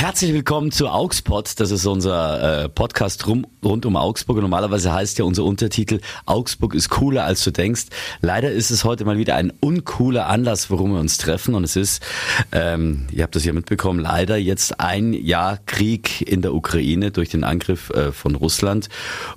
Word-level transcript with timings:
Herzlich 0.00 0.32
willkommen 0.32 0.70
zu 0.72 0.88
Augspot. 0.88 1.60
Das 1.60 1.70
ist 1.70 1.84
unser 1.84 2.62
äh, 2.62 2.68
Podcast 2.70 3.26
rum, 3.26 3.46
rund 3.62 3.84
um 3.84 3.96
Augsburg. 3.96 4.38
Normalerweise 4.38 4.94
heißt 4.94 5.18
ja 5.18 5.26
unser 5.26 5.44
Untertitel 5.44 6.00
Augsburg 6.24 6.74
ist 6.74 6.88
cooler 6.88 7.24
als 7.24 7.44
du 7.44 7.50
denkst. 7.50 7.88
Leider 8.22 8.50
ist 8.50 8.70
es 8.70 8.84
heute 8.84 9.04
mal 9.04 9.18
wieder 9.18 9.36
ein 9.36 9.52
uncooler 9.60 10.26
Anlass, 10.26 10.70
warum 10.70 10.94
wir 10.94 11.00
uns 11.00 11.18
treffen. 11.18 11.54
Und 11.54 11.64
es 11.64 11.76
ist, 11.76 12.02
ähm, 12.50 13.08
ihr 13.12 13.22
habt 13.24 13.36
das 13.36 13.44
ja 13.44 13.52
mitbekommen, 13.52 14.00
leider 14.00 14.38
jetzt 14.38 14.80
ein 14.80 15.12
Jahr 15.12 15.58
Krieg 15.66 16.22
in 16.22 16.40
der 16.40 16.54
Ukraine 16.54 17.10
durch 17.10 17.28
den 17.28 17.44
Angriff 17.44 17.90
äh, 17.90 18.10
von 18.10 18.36
Russland. 18.36 18.88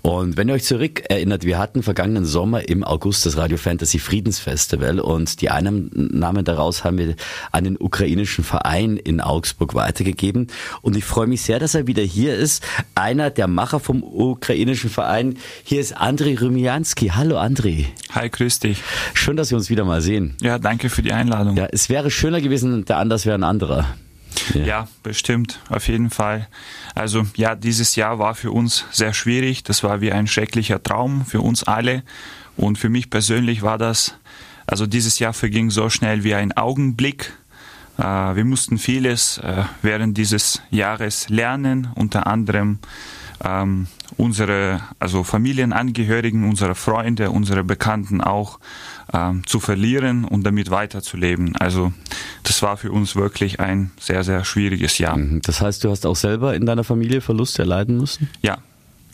Und 0.01 0.37
wenn 0.37 0.47
ihr 0.47 0.53
euch 0.53 0.63
zurück 0.63 1.03
erinnert, 1.09 1.43
wir 1.43 1.57
hatten 1.57 1.83
vergangenen 1.83 2.23
Sommer 2.23 2.69
im 2.69 2.85
August 2.85 3.25
das 3.25 3.35
Radio 3.35 3.57
Fantasy 3.57 3.99
Friedensfestival 3.99 5.01
und 5.01 5.41
die 5.41 5.49
Einnahmen 5.49 6.45
daraus 6.45 6.85
haben 6.85 6.99
wir 6.99 7.15
an 7.51 7.65
den 7.65 7.75
ukrainischen 7.77 8.45
Verein 8.45 8.95
in 8.95 9.19
Augsburg 9.19 9.75
weitergegeben. 9.75 10.47
Und 10.81 10.95
ich 10.95 11.05
freue 11.05 11.27
mich 11.27 11.41
sehr, 11.41 11.59
dass 11.59 11.75
er 11.75 11.87
wieder 11.87 12.03
hier 12.03 12.35
ist. 12.35 12.63
Einer 12.95 13.29
der 13.29 13.47
Macher 13.47 13.79
vom 13.79 14.03
ukrainischen 14.03 14.89
Verein. 14.89 15.37
Hier 15.63 15.79
ist 15.79 15.95
Andrei 15.95 16.37
Rumianski. 16.39 17.09
Hallo 17.09 17.37
Andrei. 17.37 17.87
Hi, 18.11 18.29
grüß 18.29 18.59
dich. 18.59 18.81
Schön, 19.13 19.37
dass 19.37 19.51
wir 19.51 19.57
uns 19.57 19.69
wieder 19.69 19.85
mal 19.85 20.01
sehen. 20.01 20.35
Ja, 20.41 20.59
danke 20.59 20.89
für 20.89 21.01
die 21.01 21.13
Einladung. 21.13 21.57
Ja, 21.57 21.67
es 21.71 21.89
wäre 21.89 22.11
schöner 22.11 22.41
gewesen, 22.41 22.85
der 22.85 22.97
Anders 22.97 23.25
wäre 23.25 23.35
ein 23.35 23.43
anderer. 23.43 23.95
Ja. 24.53 24.65
ja. 24.65 24.87
bestimmt, 25.03 25.59
auf 25.69 25.87
jeden 25.87 26.09
Fall. 26.09 26.47
Also 26.95 27.25
ja, 27.35 27.55
dieses 27.55 27.95
Jahr 27.95 28.19
war 28.19 28.35
für 28.35 28.51
uns 28.51 28.85
sehr 28.91 29.13
schwierig. 29.13 29.63
Das 29.63 29.83
war 29.83 30.01
wie 30.01 30.11
ein 30.11 30.27
schrecklicher 30.27 30.81
Traum 30.81 31.25
für 31.25 31.41
uns 31.41 31.63
alle. 31.63 32.03
Und 32.55 32.77
für 32.77 32.89
mich 32.89 33.09
persönlich 33.09 33.61
war 33.61 33.77
das, 33.77 34.15
also 34.67 34.85
dieses 34.85 35.19
Jahr 35.19 35.33
verging 35.33 35.69
so 35.69 35.89
schnell 35.89 36.23
wie 36.23 36.35
ein 36.35 36.51
Augenblick. 36.51 37.33
Äh, 37.97 38.03
wir 38.03 38.45
mussten 38.45 38.77
vieles 38.77 39.37
äh, 39.37 39.63
während 39.81 40.17
dieses 40.17 40.61
Jahres 40.71 41.29
lernen, 41.29 41.89
unter 41.95 42.27
anderem 42.27 42.79
ähm, 43.43 43.87
unsere 44.17 44.81
also 44.99 45.23
Familienangehörigen, 45.23 46.47
unsere 46.47 46.75
Freunde, 46.75 47.31
unsere 47.31 47.63
Bekannten 47.63 48.21
auch 48.21 48.59
ähm, 49.11 49.45
zu 49.45 49.59
verlieren 49.59 50.25
und 50.25 50.43
damit 50.43 50.71
weiterzuleben. 50.71 51.55
Also 51.57 51.93
das 52.43 52.61
war 52.61 52.77
für 52.77 52.91
uns 52.91 53.15
wirklich 53.15 53.59
ein 53.59 53.91
sehr, 53.99 54.23
sehr 54.23 54.45
schwieriges 54.45 54.97
Jahr. 54.97 55.17
Mhm. 55.17 55.41
Das 55.43 55.61
heißt, 55.61 55.83
du 55.83 55.89
hast 55.89 56.05
auch 56.05 56.15
selber 56.15 56.55
in 56.55 56.65
deiner 56.65 56.83
Familie 56.83 57.21
Verluste 57.21 57.63
erleiden 57.63 57.97
müssen? 57.97 58.29
Ja, 58.41 58.57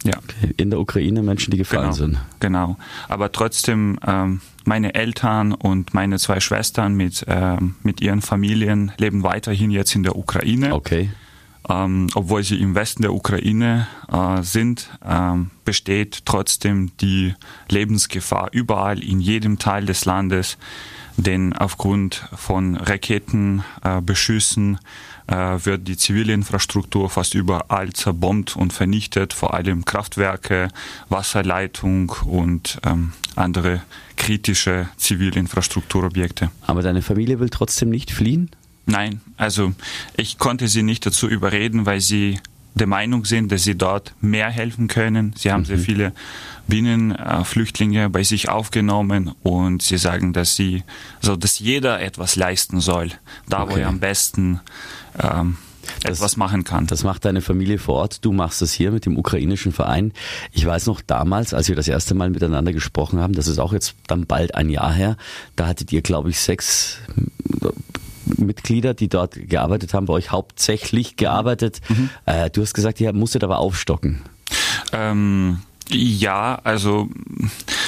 ja. 0.03 0.13
Okay. 0.17 0.53
In 0.57 0.69
der 0.69 0.79
Ukraine 0.79 1.21
Menschen, 1.21 1.51
die 1.51 1.57
gefallen 1.57 1.83
genau, 1.83 1.93
sind. 1.93 2.17
Genau. 2.39 2.77
Aber 3.07 3.31
trotzdem, 3.31 3.99
ähm, 4.05 4.41
meine 4.69 4.93
Eltern 4.93 5.51
und 5.51 5.93
meine 5.93 6.17
zwei 6.19 6.39
Schwestern 6.39 6.93
mit, 6.93 7.25
ähm, 7.27 7.75
mit 7.83 7.99
ihren 7.99 8.21
Familien 8.21 8.93
leben 8.97 9.23
weiterhin 9.23 9.71
jetzt 9.71 9.95
in 9.95 10.03
der 10.03 10.15
Ukraine. 10.15 10.73
Okay. 10.73 11.09
Ähm, 11.69 12.07
obwohl 12.15 12.43
sie 12.43 12.59
im 12.59 12.73
Westen 12.73 13.03
der 13.03 13.13
Ukraine 13.13 13.87
äh, 14.11 14.41
sind, 14.41 14.89
ähm, 15.05 15.51
besteht 15.65 16.25
trotzdem 16.25 16.91
die 16.99 17.35
Lebensgefahr 17.69 18.49
überall 18.51 19.03
in 19.03 19.19
jedem 19.19 19.59
Teil 19.59 19.85
des 19.85 20.05
Landes, 20.05 20.57
denn 21.17 21.53
aufgrund 21.53 22.27
von 22.33 22.75
Raketenbeschüssen 22.75 24.75
äh, 24.75 24.77
äh, 25.29 25.63
wird 25.63 25.87
die 25.87 25.97
zivile 25.97 26.33
Infrastruktur 26.33 27.09
fast 27.09 27.35
überall 27.35 27.93
zerbombt 27.93 28.55
und 28.55 28.73
vernichtet, 28.73 29.33
vor 29.33 29.53
allem 29.53 29.85
Kraftwerke, 29.85 30.69
Wasserleitung 31.09 32.11
und 32.25 32.79
ähm, 32.83 33.13
andere 33.35 33.81
kritische 34.15 34.89
zivile 34.97 35.39
Infrastrukturobjekte. 35.39 36.49
Aber 36.65 36.81
deine 36.81 37.01
Familie 37.01 37.39
will 37.39 37.49
trotzdem 37.49 37.89
nicht 37.89 38.11
fliehen? 38.11 38.49
Nein, 38.89 39.21
also 39.37 39.73
ich 40.17 40.37
konnte 40.37 40.67
sie 40.67 40.83
nicht 40.83 41.05
dazu 41.05 41.27
überreden, 41.27 41.85
weil 41.85 42.01
sie 42.01 42.39
der 42.75 42.87
Meinung 42.87 43.25
sind, 43.25 43.51
dass 43.51 43.63
sie 43.63 43.75
dort 43.75 44.13
mehr 44.21 44.49
helfen 44.49 44.87
können. 44.87 45.33
Sie 45.37 45.51
haben 45.51 45.61
mhm. 45.61 45.65
sehr 45.65 45.79
viele 45.79 46.13
Binnenflüchtlinge 46.67 48.09
bei 48.09 48.23
sich 48.23 48.49
aufgenommen 48.49 49.31
und 49.43 49.81
sie 49.81 49.97
sagen, 49.97 50.33
dass 50.33 50.55
sie, 50.55 50.83
also 51.21 51.35
dass 51.35 51.59
jeder 51.59 51.99
etwas 51.99 52.35
leisten 52.35 52.79
soll, 52.79 53.11
da 53.47 53.63
okay. 53.63 53.73
wo 53.73 53.77
er 53.77 53.87
am 53.87 53.99
besten 53.99 54.59
ähm, 55.21 55.57
das, 56.01 56.19
etwas 56.19 56.37
machen 56.37 56.63
kann. 56.63 56.85
Das 56.87 57.03
macht 57.03 57.25
deine 57.25 57.41
Familie 57.41 57.79
vor 57.79 57.95
Ort. 57.95 58.23
Du 58.23 58.31
machst 58.31 58.61
das 58.61 58.71
hier 58.71 58.91
mit 58.91 59.05
dem 59.05 59.17
ukrainischen 59.17 59.71
Verein. 59.71 60.13
Ich 60.51 60.65
weiß 60.65 60.85
noch 60.85 61.01
damals, 61.01 61.53
als 61.53 61.67
wir 61.67 61.75
das 61.75 61.87
erste 61.87 62.13
Mal 62.13 62.29
miteinander 62.29 62.71
gesprochen 62.71 63.19
haben, 63.19 63.33
das 63.33 63.47
ist 63.47 63.59
auch 63.59 63.73
jetzt 63.73 63.95
dann 64.07 64.25
bald 64.25 64.55
ein 64.55 64.69
Jahr 64.69 64.93
her, 64.93 65.17
da 65.55 65.67
hattet 65.67 65.91
ihr, 65.91 66.01
glaube 66.01 66.29
ich, 66.29 66.39
sechs 66.39 66.99
Mitglieder, 68.37 68.93
die 68.93 69.09
dort 69.09 69.35
gearbeitet 69.35 69.93
haben, 69.93 70.05
bei 70.05 70.13
euch 70.13 70.31
hauptsächlich 70.31 71.15
gearbeitet. 71.15 71.81
Mhm. 71.89 72.09
Äh, 72.25 72.49
du 72.49 72.61
hast 72.61 72.73
gesagt, 72.73 72.99
ihr 73.01 73.13
musstet 73.13 73.43
aber 73.43 73.59
aufstocken. 73.59 74.21
Ähm, 74.93 75.59
ja, 75.91 76.59
also 76.63 77.09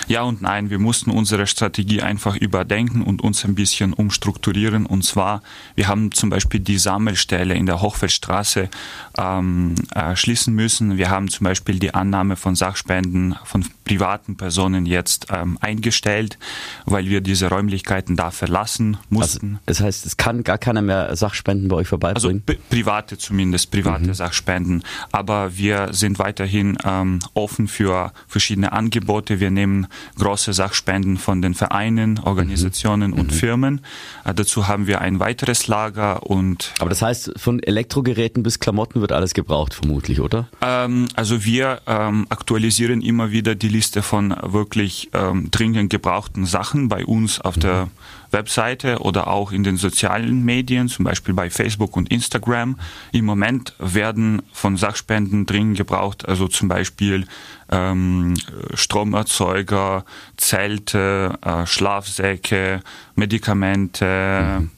ja 0.08 0.24
und 0.24 0.42
nein. 0.42 0.70
Wir 0.70 0.80
mussten 0.80 1.12
unsere 1.12 1.48
Strategie 1.48 2.02
einfach 2.02 2.36
überdenken 2.36 3.02
und 3.04 3.22
uns 3.22 3.46
ein 3.46 3.56
bisschen 3.56 3.94
umstrukturieren. 3.94 4.86
Und 4.86 5.04
zwar, 5.04 5.42
wir 5.76 5.88
haben 5.88 6.12
zum 6.12 6.30
Beispiel 6.30 6.60
die 6.60 6.78
Sammelstelle 6.78 7.54
in 7.54 7.66
der 7.66 7.82
Hochfeldstraße 7.82 8.70
ähm, 9.18 9.76
äh, 9.94 10.16
schließen 10.16 10.54
müssen. 10.54 10.98
Wir 10.98 11.10
haben 11.10 11.30
zum 11.30 11.46
Beispiel 11.46 11.80
die 11.80 11.94
Annahme 11.94 12.36
von 12.36 12.56
Sachspenden 12.56 13.36
von 13.44 13.66
privaten 13.86 14.38
Personen 14.38 14.86
jetzt 14.86 15.28
ähm, 15.32 15.58
eingestellt, 15.62 16.38
weil 16.86 17.06
wir 17.06 17.22
diese 17.22 17.50
Räumlichkeiten 17.50 18.16
da 18.16 18.32
verlassen 18.32 18.98
mussten. 19.10 19.56
Also, 19.56 19.64
das 19.66 19.82
heißt, 19.82 20.06
es 20.06 20.18
kann 20.18 20.44
gar 20.44 20.58
keiner 20.58 20.82
mehr 20.82 21.16
Sachspenden 21.16 21.68
bei 21.68 21.78
euch 21.78 21.88
vorbeibringen? 21.88 22.44
Also 22.48 22.58
private 22.70 23.18
zumindest, 23.18 23.70
private 23.70 24.08
mhm. 24.08 24.14
Sachspenden. 24.14 24.84
Aber 25.12 25.58
wir 25.58 25.90
sind 25.92 26.20
weiterhin 26.20 26.78
ähm, 26.86 27.20
offen 27.34 27.68
für 27.68 27.91
verschiedene 28.28 28.72
Angebote. 28.72 29.40
Wir 29.40 29.52
nehmen 29.52 29.88
große 30.18 30.54
Sachspenden 30.54 31.18
von 31.18 31.42
den 31.42 31.54
Vereinen, 31.54 32.20
Organisationen 32.20 33.12
mhm. 33.12 33.20
und 33.20 33.28
mhm. 33.28 33.36
Firmen. 33.36 33.82
Äh, 34.26 34.34
dazu 34.34 34.68
haben 34.68 34.88
wir 34.88 35.02
ein 35.02 35.20
weiteres 35.20 35.68
Lager 35.68 36.24
und. 36.24 36.74
Aber 36.80 36.90
das 36.90 37.02
heißt, 37.02 37.34
von 37.38 37.62
Elektrogeräten 37.62 38.44
bis 38.44 38.60
Klamotten 38.60 39.02
wird 39.02 39.12
alles 39.12 39.34
gebraucht, 39.34 39.74
vermutlich, 39.74 40.20
oder? 40.20 40.48
Ähm, 40.62 41.08
also 41.16 41.44
wir 41.44 41.82
ähm, 41.88 42.26
aktualisieren 42.30 43.02
immer 43.02 43.32
wieder 43.32 43.56
die 43.56 43.70
Liste 43.70 44.02
von 44.02 44.36
wirklich 44.42 45.10
ähm, 45.14 45.50
dringend 45.52 45.90
gebrauchten 45.90 46.46
Sachen 46.46 46.90
bei 46.90 47.06
uns 47.06 47.40
auf 47.40 47.56
mhm. 47.58 47.62
der 47.62 47.88
Webseite 48.32 49.00
oder 49.00 49.28
auch 49.28 49.52
in 49.52 49.64
den 49.64 49.78
sozialen 49.78 50.44
Medien, 50.44 50.88
zum 50.88 51.06
Beispiel 51.06 51.34
bei 51.34 51.50
Facebook 51.50 51.98
und 51.98 52.12
Instagram. 52.12 52.78
Im 53.12 53.26
Moment 53.26 53.76
werden 53.80 54.42
von 54.52 54.78
Sachspenden 54.78 55.46
dringend 55.46 55.78
gebraucht, 55.78 56.28
also 56.28 56.48
zum 56.48 56.68
Beispiel 56.68 57.26
ähm, 57.72 58.36
Stromerzeuger, 58.74 60.06
Zelte, 60.38 61.38
äh, 61.42 61.66
Schlafsäcke, 61.66 62.82
Medikamente. 63.16 64.60
Mhm. 64.60 64.70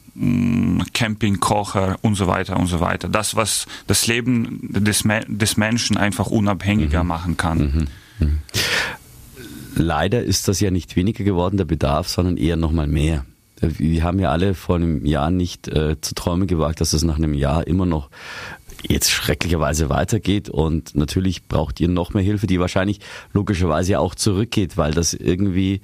Campingkocher 0.92 1.96
und 2.02 2.14
so 2.14 2.28
weiter 2.28 2.56
und 2.56 2.68
so 2.68 2.78
weiter. 2.78 3.08
Das, 3.08 3.34
was 3.34 3.66
das 3.88 4.06
Leben 4.06 4.60
des, 4.62 5.02
des 5.26 5.56
Menschen 5.56 5.96
einfach 5.96 6.28
unabhängiger 6.28 7.02
mhm. 7.02 7.08
machen 7.08 7.36
kann. 7.36 7.58
Mhm. 7.58 8.26
Mhm. 8.28 8.38
Leider 9.74 10.22
ist 10.22 10.46
das 10.46 10.60
ja 10.60 10.70
nicht 10.70 10.94
weniger 10.94 11.24
geworden, 11.24 11.56
der 11.56 11.64
Bedarf, 11.64 12.06
sondern 12.06 12.36
eher 12.36 12.54
nochmal 12.54 12.86
mehr 12.86 13.24
wir 13.60 14.02
haben 14.02 14.18
ja 14.18 14.30
alle 14.30 14.54
vor 14.54 14.76
einem 14.76 15.04
Jahr 15.06 15.30
nicht 15.30 15.68
äh, 15.68 16.00
zu 16.00 16.14
träumen 16.14 16.46
gewagt, 16.46 16.80
dass 16.80 16.92
es 16.92 17.04
nach 17.04 17.16
einem 17.16 17.34
Jahr 17.34 17.66
immer 17.66 17.86
noch 17.86 18.10
jetzt 18.82 19.10
schrecklicherweise 19.10 19.88
weitergeht. 19.88 20.48
Und 20.48 20.94
natürlich 20.94 21.46
braucht 21.46 21.80
ihr 21.80 21.88
noch 21.88 22.14
mehr 22.14 22.22
Hilfe, 22.22 22.46
die 22.46 22.60
wahrscheinlich 22.60 23.00
logischerweise 23.32 23.98
auch 23.98 24.14
zurückgeht, 24.14 24.76
weil 24.76 24.92
das 24.92 25.14
irgendwie 25.14 25.80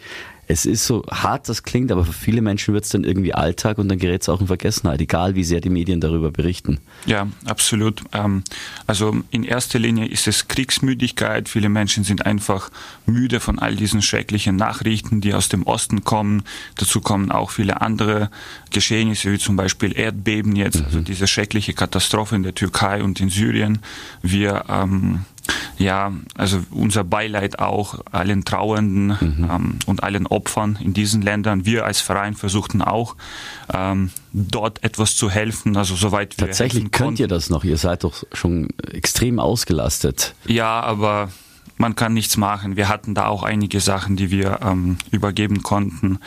es 0.50 0.66
ist 0.66 0.84
so 0.84 1.04
hart, 1.08 1.48
das 1.48 1.62
klingt, 1.62 1.92
aber 1.92 2.04
für 2.04 2.12
viele 2.12 2.42
Menschen 2.42 2.74
wird 2.74 2.84
es 2.84 2.90
dann 2.90 3.04
irgendwie 3.04 3.32
Alltag 3.32 3.78
und 3.78 3.88
dann 3.88 3.98
gerät 3.98 4.22
es 4.22 4.28
auch 4.28 4.40
in 4.40 4.48
Vergessenheit, 4.48 5.00
egal 5.00 5.36
wie 5.36 5.44
sehr 5.44 5.60
die 5.60 5.70
Medien 5.70 6.00
darüber 6.00 6.32
berichten. 6.32 6.80
Ja, 7.06 7.28
absolut. 7.44 8.02
Ähm, 8.12 8.42
also 8.88 9.16
in 9.30 9.44
erster 9.44 9.78
Linie 9.78 10.06
ist 10.06 10.26
es 10.26 10.48
Kriegsmüdigkeit. 10.48 11.48
Viele 11.48 11.68
Menschen 11.68 12.02
sind 12.02 12.26
einfach 12.26 12.70
müde 13.06 13.38
von 13.38 13.60
all 13.60 13.76
diesen 13.76 14.02
schrecklichen 14.02 14.56
Nachrichten, 14.56 15.20
die 15.20 15.34
aus 15.34 15.48
dem 15.48 15.62
Osten 15.62 16.02
kommen. 16.02 16.42
Dazu 16.74 17.00
kommen 17.00 17.30
auch 17.30 17.52
viele 17.52 17.80
andere 17.80 18.28
Geschehnisse, 18.70 19.30
wie 19.30 19.38
zum 19.38 19.54
Beispiel 19.54 19.96
Erdbeben 19.96 20.56
jetzt, 20.56 20.82
also 20.82 21.00
diese 21.00 21.28
schreckliche 21.28 21.74
Katastrophe 21.74 22.34
in 22.34 22.42
der 22.42 22.56
Türkei 22.56 23.04
und 23.04 23.20
in 23.20 23.30
Syrien. 23.30 23.78
Wir 24.20 24.64
ähm, 24.68 25.26
ja, 25.80 26.12
also 26.36 26.60
unser 26.70 27.04
Beileid 27.04 27.58
auch 27.58 28.00
allen 28.12 28.44
Trauernden 28.44 29.06
mhm. 29.06 29.48
ähm, 29.50 29.78
und 29.86 30.02
allen 30.02 30.26
Opfern 30.26 30.78
in 30.80 30.92
diesen 30.92 31.22
Ländern. 31.22 31.64
Wir 31.64 31.86
als 31.86 32.00
Verein 32.02 32.34
versuchten 32.34 32.82
auch 32.82 33.16
ähm, 33.72 34.10
dort 34.32 34.84
etwas 34.84 35.16
zu 35.16 35.30
helfen, 35.30 35.76
also 35.76 35.96
soweit 35.96 36.38
wir 36.38 36.48
Tatsächlich 36.48 36.92
könnt 36.92 37.18
ihr 37.18 37.28
das 37.28 37.48
noch, 37.48 37.64
ihr 37.64 37.78
seid 37.78 38.04
doch 38.04 38.24
schon 38.32 38.68
extrem 38.92 39.38
ausgelastet. 39.38 40.34
Ja, 40.46 40.80
aber 40.80 41.30
man 41.78 41.96
kann 41.96 42.12
nichts 42.12 42.36
machen. 42.36 42.76
Wir 42.76 42.90
hatten 42.90 43.14
da 43.14 43.28
auch 43.28 43.42
einige 43.42 43.80
Sachen, 43.80 44.16
die 44.16 44.30
wir 44.30 44.58
ähm, 44.62 44.98
übergeben 45.10 45.62
konnten. 45.62 46.18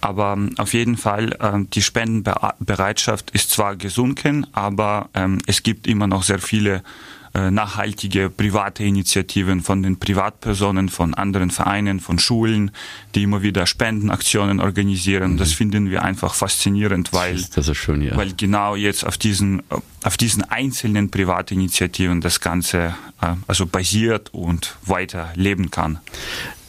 Aber 0.00 0.34
ähm, 0.34 0.54
auf 0.56 0.72
jeden 0.72 0.96
Fall, 0.96 1.32
äh, 1.40 1.66
die 1.74 1.82
Spendenbereitschaft 1.82 3.32
ist 3.32 3.50
zwar 3.50 3.74
gesunken, 3.74 4.46
aber 4.52 5.08
ähm, 5.14 5.38
es 5.48 5.64
gibt 5.64 5.88
immer 5.88 6.06
noch 6.06 6.22
sehr 6.22 6.38
viele 6.38 6.84
nachhaltige 7.32 8.28
private 8.28 8.82
Initiativen 8.82 9.60
von 9.60 9.82
den 9.82 9.98
Privatpersonen, 9.98 10.88
von 10.88 11.14
anderen 11.14 11.50
Vereinen, 11.50 12.00
von 12.00 12.18
Schulen, 12.18 12.72
die 13.14 13.22
immer 13.22 13.42
wieder 13.42 13.66
Spendenaktionen 13.66 14.60
organisieren. 14.60 15.32
Mhm. 15.32 15.36
Das 15.36 15.52
finden 15.52 15.90
wir 15.90 16.02
einfach 16.02 16.34
faszinierend, 16.34 17.12
weil, 17.12 17.32
das 17.32 17.42
ist, 17.42 17.56
das 17.56 17.68
ist 17.68 17.76
schön, 17.76 18.02
ja. 18.02 18.16
weil 18.16 18.32
genau 18.34 18.74
jetzt 18.74 19.04
auf 19.04 19.16
diesen, 19.16 19.62
auf 20.02 20.16
diesen 20.16 20.42
einzelnen 20.42 21.10
Privatinitiativen 21.10 22.20
das 22.20 22.40
Ganze 22.40 22.94
äh, 23.20 23.34
also 23.46 23.66
basiert 23.66 24.34
und 24.34 24.76
weiter 24.84 25.30
leben 25.34 25.70
kann. 25.70 26.00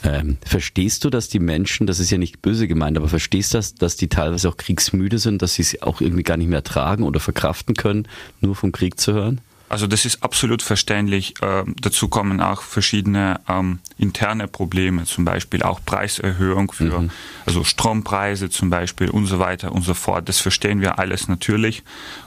Ähm, 0.03 0.37
verstehst 0.43 1.03
du, 1.03 1.09
dass 1.09 1.29
die 1.29 1.39
Menschen, 1.39 1.85
das 1.85 1.99
ist 1.99 2.09
ja 2.09 2.17
nicht 2.17 2.41
böse 2.41 2.67
gemeint, 2.67 2.97
aber 2.97 3.07
verstehst 3.07 3.53
du, 3.53 3.59
dass, 3.59 3.75
dass 3.75 3.95
die 3.97 4.07
teilweise 4.07 4.49
auch 4.49 4.57
kriegsmüde 4.57 5.19
sind, 5.19 5.41
dass 5.41 5.55
sie 5.55 5.61
es 5.61 5.81
auch 5.81 6.01
irgendwie 6.01 6.23
gar 6.23 6.37
nicht 6.37 6.49
mehr 6.49 6.63
tragen 6.63 7.03
oder 7.03 7.19
verkraften 7.19 7.75
können, 7.75 8.07
nur 8.39 8.55
vom 8.55 8.71
Krieg 8.71 8.99
zu 8.99 9.13
hören? 9.13 9.41
Also 9.71 9.87
das 9.87 10.03
ist 10.03 10.21
absolut 10.21 10.61
verständlich. 10.61 11.35
Ähm, 11.41 11.75
dazu 11.79 12.09
kommen 12.09 12.41
auch 12.41 12.61
verschiedene 12.61 13.39
ähm, 13.47 13.79
interne 13.97 14.49
Probleme, 14.49 15.05
zum 15.05 15.23
Beispiel 15.23 15.63
auch 15.63 15.79
Preiserhöhung 15.85 16.73
für 16.73 16.99
mhm. 16.99 17.11
also 17.45 17.63
Strompreise 17.63 18.49
zum 18.49 18.69
Beispiel 18.69 19.09
und 19.09 19.27
so 19.27 19.39
weiter 19.39 19.71
und 19.71 19.83
so 19.83 19.93
fort. 19.93 20.27
Das 20.27 20.41
verstehen 20.41 20.81
wir 20.81 20.99
alles 20.99 21.29
natürlich. 21.29 21.83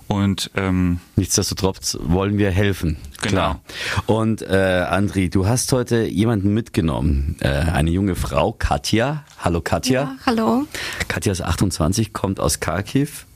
Und 0.08 0.50
ähm, 0.56 1.00
nichtsdestotrotz 1.16 1.98
wollen 2.00 2.38
wir 2.38 2.50
helfen. 2.50 2.96
Genau. 3.20 3.30
Klar. 3.30 3.60
Und 4.06 4.40
äh, 4.40 4.86
Andri, 4.88 5.28
du 5.28 5.46
hast 5.46 5.70
heute 5.72 6.04
jemanden 6.04 6.54
mitgenommen, 6.54 7.36
äh, 7.40 7.48
eine 7.48 7.90
junge 7.90 8.14
Frau, 8.14 8.52
Katja. 8.52 9.22
Hallo 9.38 9.60
Katja. 9.60 10.02
Ja, 10.02 10.16
hallo. 10.24 10.66
Katja 11.08 11.32
ist 11.32 11.42
28, 11.42 12.14
kommt 12.14 12.40
aus 12.40 12.60
Kharkiv 12.60 13.26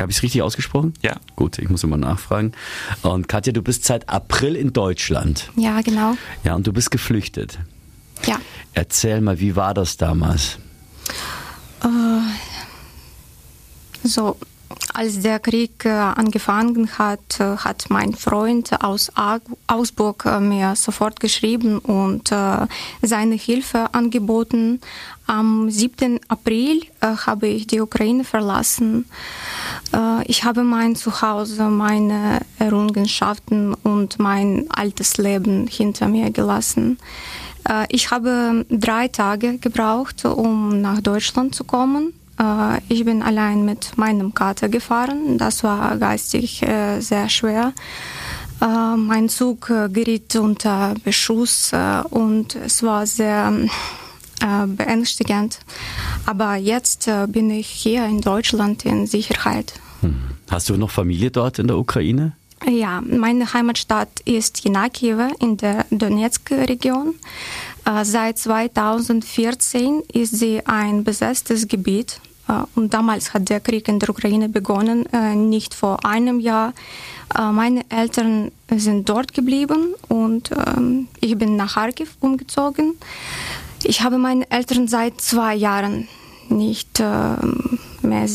habe 0.00 0.10
ich 0.10 0.18
es 0.18 0.22
richtig 0.22 0.42
ausgesprochen? 0.42 0.94
Ja. 1.02 1.16
Gut, 1.36 1.58
ich 1.58 1.68
muss 1.68 1.84
immer 1.84 1.96
nachfragen. 1.96 2.52
Und 3.02 3.28
Katja, 3.28 3.52
du 3.52 3.62
bist 3.62 3.84
seit 3.84 4.08
April 4.08 4.56
in 4.56 4.72
Deutschland. 4.72 5.50
Ja, 5.56 5.80
genau. 5.80 6.14
Ja, 6.44 6.54
und 6.54 6.66
du 6.66 6.72
bist 6.72 6.90
geflüchtet. 6.90 7.58
Ja. 8.26 8.40
Erzähl 8.74 9.20
mal, 9.20 9.40
wie 9.40 9.56
war 9.56 9.74
das 9.74 9.96
damals? 9.96 10.58
Äh, 11.82 12.20
so, 14.04 14.36
als 14.94 15.20
der 15.20 15.38
Krieg 15.38 15.84
äh, 15.84 15.90
angefangen 15.90 16.98
hat, 16.98 17.40
äh, 17.40 17.56
hat 17.56 17.86
mein 17.88 18.14
Freund 18.14 18.82
aus 18.82 19.10
Augsburg 19.66 20.24
äh, 20.26 20.40
mir 20.40 20.76
sofort 20.76 21.20
geschrieben 21.20 21.78
und 21.78 22.32
seine 23.02 23.34
Hilfe 23.34 23.92
angeboten. 23.92 24.80
Am 25.26 25.70
7. 25.70 26.20
April 26.28 26.82
habe 27.00 27.46
ich 27.46 27.66
die 27.66 27.80
Ukraine 27.80 28.24
verlassen. 28.24 29.06
Ich 30.26 30.44
habe 30.44 30.62
mein 30.62 30.96
Zuhause, 30.96 31.64
meine 31.64 32.40
Errungenschaften 32.58 33.74
und 33.74 34.18
mein 34.18 34.66
altes 34.70 35.16
Leben 35.18 35.66
hinter 35.66 36.08
mir 36.08 36.30
gelassen. 36.30 36.98
Ich 37.88 38.10
habe 38.10 38.66
drei 38.70 39.08
Tage 39.08 39.58
gebraucht, 39.58 40.24
um 40.24 40.80
nach 40.80 41.00
Deutschland 41.00 41.54
zu 41.54 41.64
kommen. 41.64 42.12
Äh, 42.38 42.80
ich 42.88 43.04
bin 43.04 43.22
allein 43.22 43.64
mit 43.64 43.96
meinem 43.96 44.34
Kater 44.34 44.68
gefahren. 44.68 45.38
Das 45.38 45.64
war 45.64 45.96
geistig 45.96 46.62
äh, 46.62 47.00
sehr 47.00 47.28
schwer. 47.28 47.72
Äh, 48.60 48.96
mein 48.96 49.28
Zug 49.28 49.66
geriet 49.66 50.34
unter 50.36 50.94
Beschuss 51.04 51.72
und 52.10 52.54
es 52.56 52.82
war 52.82 53.06
sehr 53.06 53.52
beängstigend. 54.66 55.60
Aber 56.26 56.56
jetzt 56.56 57.08
bin 57.28 57.48
ich 57.50 57.68
hier 57.68 58.06
in 58.06 58.20
Deutschland 58.20 58.84
in 58.84 59.06
Sicherheit. 59.06 59.74
Hm. 60.00 60.16
Hast 60.50 60.68
du 60.68 60.76
noch 60.76 60.90
Familie 60.90 61.30
dort 61.30 61.60
in 61.60 61.68
der 61.68 61.78
Ukraine? 61.78 62.32
Ja, 62.68 63.00
meine 63.00 63.52
Heimatstadt 63.52 64.20
ist 64.24 64.64
Jenakive 64.64 65.30
in 65.40 65.56
der 65.56 65.86
Donetsk-Region. 65.90 67.14
Seit 67.84 68.38
2014 68.38 70.02
ist 70.12 70.38
sie 70.38 70.64
ein 70.66 71.02
besetztes 71.02 71.66
Gebiet 71.66 72.20
äh, 72.48 72.64
und 72.74 72.94
damals 72.94 73.34
hat 73.34 73.48
der 73.48 73.60
Krieg 73.60 73.88
in 73.88 73.98
der 73.98 74.10
Ukraine 74.10 74.48
begonnen, 74.48 75.06
äh, 75.12 75.34
nicht 75.34 75.74
vor 75.74 76.04
einem 76.04 76.40
Jahr. 76.40 76.74
Äh, 77.36 77.50
meine 77.52 77.84
Eltern 77.90 78.50
sind 78.74 79.08
dort 79.08 79.34
geblieben 79.34 79.94
und 80.08 80.50
ähm, 80.52 81.08
ich 81.20 81.36
bin 81.36 81.56
nach 81.56 81.74
Kharkiv 81.74 82.16
umgezogen. 82.20 82.94
Ich 83.84 84.02
habe 84.02 84.18
meine 84.18 84.50
Eltern 84.50 84.86
seit 84.86 85.20
zwei 85.20 85.54
Jahren 85.54 86.06
nicht 86.48 87.00
mehr 87.00 88.26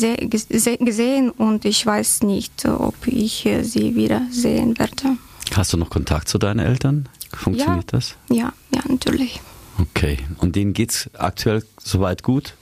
gesehen 0.80 1.30
und 1.30 1.66
ich 1.66 1.86
weiß 1.86 2.24
nicht, 2.24 2.66
ob 2.66 2.96
ich 3.06 3.48
sie 3.62 3.96
wieder 3.96 4.24
sehen 4.32 4.78
werde. 4.80 5.18
Hast 5.56 5.72
du 5.72 5.78
noch 5.78 5.90
Kontakt 5.90 6.28
zu 6.28 6.38
deinen 6.38 6.60
Eltern? 6.60 7.08
Funktioniert 7.38 7.92
ja, 7.92 7.98
das? 7.98 8.16
Ja, 8.30 8.54
ja, 8.74 8.81
natürlich. 8.88 9.42
Okay. 9.80 10.18
Und 10.39 10.56
denen 10.56 10.74
geht 10.74 10.92
es 10.92 11.10
aktuell 11.18 11.63
soweit 11.80 12.24
gut? 12.24 12.56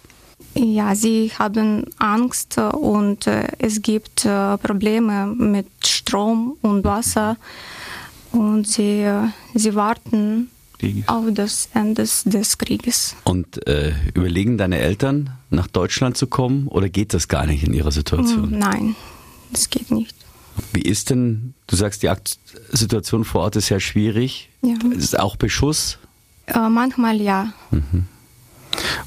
Ja, 0.54 0.96
sie 0.96 1.32
haben 1.38 1.86
Angst 1.98 2.58
und 2.58 3.28
äh, 3.28 3.48
es 3.60 3.82
gibt 3.82 4.26
äh, 4.26 4.58
Probleme 4.58 5.28
mit 5.28 5.68
Strom 5.86 6.58
und 6.62 6.84
Wasser 6.84 7.38
und 8.32 8.68
sie, 8.68 9.02
äh, 9.02 9.28
sie 9.54 9.76
warten 9.76 10.50
auf 11.08 11.26
das 11.32 11.70
Ende 11.74 12.06
des 12.26 12.58
Krieges. 12.58 13.16
Und 13.24 13.68
äh, 13.68 13.94
überlegen 14.14 14.58
deine 14.58 14.80
Eltern, 14.80 15.32
nach 15.50 15.68
Deutschland 15.68 16.18
zu 16.18 16.28
kommen 16.28 16.68
oder 16.68 16.90
geht 16.90 17.14
das 17.14 17.28
gar 17.28 17.46
nicht 17.46 17.64
in 17.64 17.74
ihrer 17.74 17.92
Situation? 17.92 18.58
Nein, 18.58 18.96
das 19.52 19.70
geht 19.70 19.92
nicht. 19.92 20.15
Wie 20.73 20.83
ist 20.83 21.11
denn, 21.11 21.55
du 21.67 21.77
sagst, 21.77 22.03
die 22.03 22.11
Situation 22.71 23.25
vor 23.25 23.43
Ort 23.43 23.57
ist 23.57 23.67
sehr 23.67 23.81
schwierig. 23.81 24.51
Ja. 24.63 24.75
Ist 24.91 25.05
es 25.05 25.15
auch 25.15 25.37
Beschuss? 25.37 25.99
Äh, 26.47 26.69
manchmal 26.69 27.21
ja. 27.21 27.53
Mhm. 27.71 28.07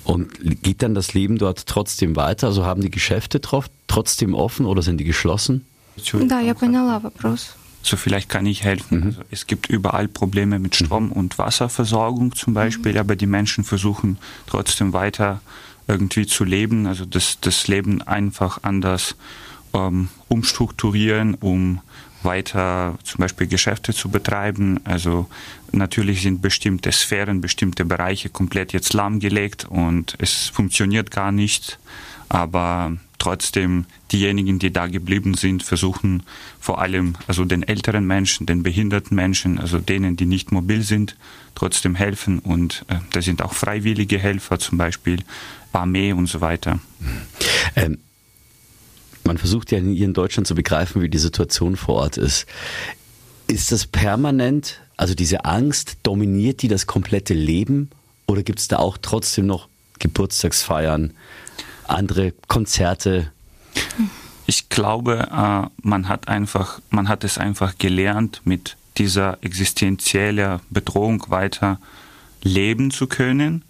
Und 0.04 0.62
geht 0.62 0.82
dann 0.82 0.94
das 0.94 1.14
Leben 1.14 1.38
dort 1.38 1.66
trotzdem 1.68 2.16
weiter? 2.16 2.48
Also 2.48 2.66
haben 2.66 2.82
die 2.82 2.92
Geschäfte 2.92 3.40
trotzdem 3.88 4.34
offen 4.34 4.66
oder 4.66 4.82
sind 4.82 4.98
die 4.98 5.04
geschlossen? 5.04 5.66
Да, 6.28 6.40
я 6.40 6.54
поняла 6.54 7.00
вопрос. 7.00 7.56
So 7.82 7.98
vielleicht 7.98 8.30
kann 8.30 8.46
ich 8.46 8.64
helfen. 8.64 9.00
Mhm. 9.00 9.06
Also 9.06 9.22
es 9.30 9.48
gibt 9.48 9.70
überall 9.70 10.08
Probleme 10.08 10.58
mit 10.58 10.76
Strom- 10.76 11.08
mhm. 11.08 11.12
und 11.12 11.38
Wasserversorgung 11.38 12.34
zum 12.34 12.54
Beispiel, 12.54 12.94
mhm. 12.94 13.00
aber 13.00 13.16
die 13.16 13.28
Menschen 13.28 13.64
versuchen 13.64 14.18
trotzdem 14.48 14.94
weiter 14.94 15.42
irgendwie 15.88 16.26
zu 16.26 16.46
leben, 16.46 16.88
also 16.88 17.04
das, 17.06 17.40
das 17.42 17.68
Leben 17.68 18.02
einfach 18.02 18.60
anders 18.64 19.16
ähm, 19.75 20.09
umstrukturieren, 20.29 21.35
um 21.35 21.81
weiter 22.23 22.99
zum 23.05 23.19
Beispiel 23.19 23.47
Geschäfte 23.47 23.95
zu 23.95 24.09
betreiben. 24.09 24.81
Also 24.85 25.29
natürlich 25.73 26.23
sind 26.23 26.43
bestimmte 26.43 26.93
Sphären, 26.93 27.41
bestimmte 27.41 27.85
Bereiche 27.85 28.29
komplett 28.29 28.73
jetzt 28.73 28.93
lahmgelegt 28.93 29.67
und 29.69 30.15
es 30.19 30.49
funktioniert 30.49 31.11
gar 31.11 31.33
nicht. 31.33 31.79
Aber 32.29 32.97
trotzdem 33.19 33.87
diejenigen, 34.13 34.59
die 34.59 34.73
da 34.73 34.87
geblieben 34.87 35.35
sind, 35.35 35.63
versuchen 35.63 36.23
vor 36.61 36.81
allem 36.81 37.15
also 37.27 37.45
den 37.45 37.63
älteren 37.63 38.07
Menschen, 38.07 38.47
den 38.47 38.63
behinderten 38.63 39.15
Menschen, 39.15 39.59
also 39.59 39.79
denen, 39.79 40.17
die 40.17 40.27
nicht 40.27 40.53
mobil 40.53 40.83
sind, 40.83 41.17
trotzdem 41.55 41.95
helfen. 41.95 42.39
Und 42.39 42.85
äh, 42.89 42.97
da 43.13 43.23
sind 43.23 43.43
auch 43.43 43.55
freiwillige 43.55 44.19
Helfer, 44.19 44.59
zum 44.59 44.77
Beispiel 44.79 45.25
Armee 45.73 46.13
und 46.13 46.27
so 46.27 46.41
weiter. 46.41 46.81
Ähm 47.77 47.99
man 49.29 49.39
versucht 49.39 49.71
ja 49.71 49.79
hier 49.79 50.07
in 50.07 50.15
Deutschland 50.15 50.47
zu 50.47 50.55
begreifen, 50.55 51.03
wie 51.03 51.09
die 51.09 51.19
Situation 51.19 51.77
vor 51.77 51.97
Ort 51.97 52.17
ist. 52.17 52.47
Ist 53.47 53.71
das 53.71 53.87
permanent, 53.87 54.81
also 54.97 55.15
diese 55.15 55.45
Angst, 55.45 55.99
dominiert 56.03 56.63
die 56.63 56.69
das 56.69 56.87
komplette 56.87 57.35
Leben 57.35 57.91
oder 58.27 58.43
gibt 58.43 58.59
es 58.59 58.69
da 58.69 58.79
auch 58.79 58.99
trotzdem 59.01 59.47
noch 59.47 59.69
Geburtstagsfeiern, 59.99 61.13
andere 61.87 62.33
Konzerte? 62.49 63.31
Ich 64.47 64.71
glaube, 64.71 65.29
äh, 65.31 65.69
man 65.83 66.09
hat 66.09 66.29
einfach, 66.29 66.81
man 66.89 67.09
hat 67.09 67.23
es 67.23 67.37
einfach 67.37 67.77
gelernt, 67.77 68.41
mit 68.45 68.77
dieser 68.97 69.39
existenziellen 69.43 70.61
Bedrohung 70.71 71.25
weiter 71.29 71.79
leben 72.43 72.91
zu 72.91 73.07
können 73.07 73.63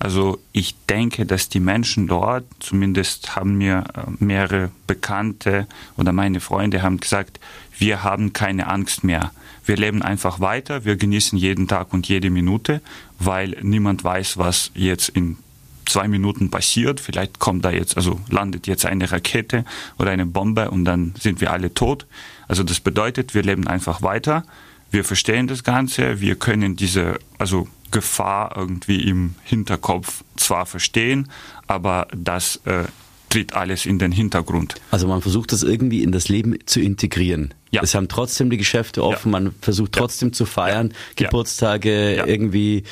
also 0.00 0.38
ich 0.52 0.74
denke, 0.88 1.26
dass 1.26 1.50
die 1.50 1.60
Menschen 1.60 2.06
dort, 2.08 2.44
zumindest 2.58 3.36
haben 3.36 3.58
mir 3.58 3.84
äh, 3.94 4.10
mehrere 4.18 4.70
Bekannte 4.86 5.66
oder 5.98 6.12
meine 6.12 6.40
Freunde 6.40 6.82
haben 6.82 6.98
gesagt, 6.98 7.38
wir 7.78 8.02
haben 8.02 8.32
keine 8.32 8.66
Angst 8.66 9.04
mehr. 9.04 9.30
Wir 9.66 9.76
leben 9.76 10.00
einfach 10.00 10.40
weiter, 10.40 10.86
wir 10.86 10.96
genießen 10.96 11.38
jeden 11.38 11.68
Tag 11.68 11.92
und 11.92 12.08
jede 12.08 12.30
Minute, 12.30 12.80
weil 13.18 13.58
niemand 13.60 14.02
weiß, 14.02 14.38
was 14.38 14.70
jetzt 14.74 15.10
in 15.10 15.36
zwei 15.84 16.08
Minuten 16.08 16.48
passiert. 16.48 16.98
Vielleicht 16.98 17.38
kommt 17.38 17.66
da 17.66 17.70
jetzt, 17.70 17.98
also 17.98 18.18
landet 18.30 18.66
jetzt 18.66 18.86
eine 18.86 19.12
Rakete 19.12 19.66
oder 19.98 20.12
eine 20.12 20.24
Bombe 20.24 20.70
und 20.70 20.86
dann 20.86 21.14
sind 21.20 21.42
wir 21.42 21.52
alle 21.52 21.74
tot. 21.74 22.06
Also 22.48 22.62
das 22.62 22.80
bedeutet, 22.80 23.34
wir 23.34 23.42
leben 23.42 23.66
einfach 23.66 24.00
weiter. 24.00 24.44
Wir 24.90 25.04
verstehen 25.04 25.46
das 25.46 25.62
Ganze, 25.62 26.22
wir 26.22 26.36
können 26.36 26.74
diese, 26.74 27.18
also 27.36 27.68
Gefahr 27.90 28.54
irgendwie 28.56 29.08
im 29.08 29.34
Hinterkopf 29.44 30.24
zwar 30.36 30.66
verstehen, 30.66 31.28
aber 31.66 32.08
das 32.14 32.60
äh, 32.64 32.84
tritt 33.30 33.54
alles 33.54 33.86
in 33.86 33.98
den 33.98 34.12
Hintergrund. 34.12 34.74
Also 34.90 35.06
man 35.06 35.22
versucht 35.22 35.52
das 35.52 35.62
irgendwie 35.62 36.02
in 36.02 36.12
das 36.12 36.28
Leben 36.28 36.58
zu 36.66 36.80
integrieren. 36.80 37.54
Ja. 37.70 37.82
Es 37.82 37.94
haben 37.94 38.08
trotzdem 38.08 38.50
die 38.50 38.56
Geschäfte 38.56 39.04
offen, 39.04 39.32
ja. 39.32 39.40
man 39.40 39.54
versucht 39.60 39.92
trotzdem 39.92 40.30
ja. 40.30 40.32
zu 40.32 40.46
feiern, 40.46 40.92
Geburtstage, 41.14 42.24
irgendwie 42.26 42.82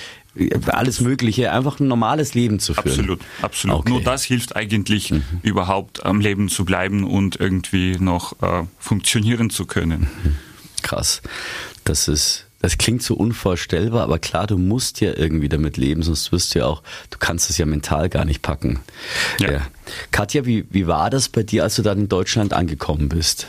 alles 0.66 1.00
Mögliche, 1.00 1.50
einfach 1.52 1.80
ein 1.80 1.88
normales 1.88 2.34
Leben 2.34 2.60
zu 2.60 2.74
führen. 2.74 2.88
Absolut, 2.88 3.20
absolut. 3.42 3.78
Okay. 3.80 3.90
Nur 3.90 4.02
das 4.02 4.22
hilft 4.22 4.54
eigentlich 4.54 5.10
mhm. 5.10 5.22
überhaupt 5.42 6.06
am 6.06 6.20
Leben 6.20 6.48
zu 6.48 6.64
bleiben 6.64 7.04
und 7.04 7.40
irgendwie 7.40 7.96
noch 7.98 8.40
äh, 8.40 8.64
funktionieren 8.78 9.50
zu 9.50 9.66
können. 9.66 10.08
Mhm. 10.22 10.36
Krass. 10.82 11.22
Das 11.84 12.06
ist 12.06 12.47
das 12.60 12.76
klingt 12.76 13.02
so 13.02 13.14
unvorstellbar, 13.14 14.02
aber 14.02 14.18
klar, 14.18 14.46
du 14.46 14.58
musst 14.58 15.00
ja 15.00 15.16
irgendwie 15.16 15.48
damit 15.48 15.76
leben, 15.76 16.02
sonst 16.02 16.32
wirst 16.32 16.54
du 16.54 16.60
ja 16.60 16.66
auch, 16.66 16.82
du 17.10 17.18
kannst 17.18 17.50
es 17.50 17.58
ja 17.58 17.66
mental 17.66 18.08
gar 18.08 18.24
nicht 18.24 18.42
packen. 18.42 18.80
Ja. 19.38 19.52
ja. 19.52 19.66
Katja, 20.10 20.44
wie, 20.44 20.66
wie 20.70 20.86
war 20.86 21.10
das 21.10 21.28
bei 21.28 21.42
dir, 21.42 21.62
als 21.62 21.76
du 21.76 21.82
dann 21.82 21.98
in 21.98 22.08
Deutschland 22.08 22.52
angekommen 22.52 23.08
bist? 23.08 23.46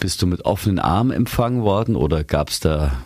Bist 0.00 0.22
du 0.22 0.26
mit 0.26 0.44
offenen 0.44 0.78
Armen 0.78 1.12
empfangen 1.12 1.62
worden 1.62 1.96
oder 1.96 2.24
gab 2.24 2.48
es 2.48 2.60
da 2.60 2.98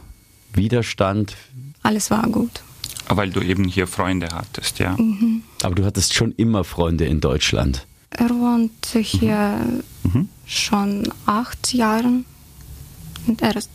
Widerstand? 0.54 1.36
Alles 1.82 2.10
war 2.10 2.22
gut. 2.28 2.62
Weil 3.08 3.30
du 3.30 3.40
eben 3.40 3.64
hier 3.64 3.86
Freunde 3.86 4.28
hattest, 4.32 4.78
ja. 4.78 4.96
Mhm. 4.96 5.42
Aber 5.62 5.74
du 5.74 5.84
hattest 5.84 6.14
schon 6.14 6.32
immer 6.32 6.64
Freunde 6.64 7.06
in 7.06 7.20
Deutschland. 7.20 7.86
Er 8.10 8.30
wohnt 8.30 8.86
hier 8.92 9.60
mhm. 10.04 10.28
schon 10.46 11.12
acht 11.26 11.74
Jahre. 11.74 12.24
Und 13.26 13.42
er 13.42 13.54
ist 13.56 13.70